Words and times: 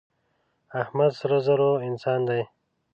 احمد 0.81 1.11
سرزوره 1.19 1.69
انسان 1.89 2.19
دی. 2.27 2.41